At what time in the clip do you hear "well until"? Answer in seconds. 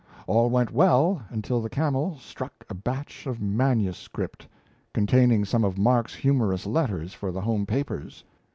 0.71-1.61